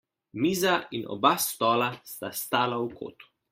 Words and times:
Miza 0.43 0.73
in 0.97 1.03
oba 1.13 1.33
stola 1.49 1.89
sta 2.11 2.27
stala 2.41 2.75
v 2.83 2.85
kotu. 2.99 3.25